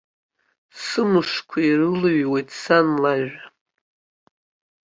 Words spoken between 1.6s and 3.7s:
ирылыҩуеит сан лажәа.